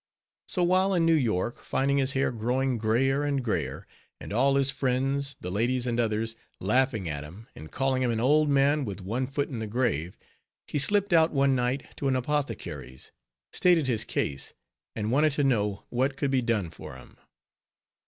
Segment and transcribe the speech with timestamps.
[0.47, 3.85] So while in New York, finding his hair growing grayer and grayer,
[4.19, 8.19] and all his friends, the ladies and others, laughing at him, and calling him an
[8.19, 10.17] old man with one foot in the grave,
[10.65, 13.11] he slipt out one night to an apothecary's,
[13.53, 14.55] stated his case,
[14.95, 17.17] and wanted to know what could be done for him.